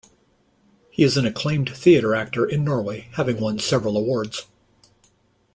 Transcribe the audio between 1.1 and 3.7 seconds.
an acclaimed theatre actor in Norway, having won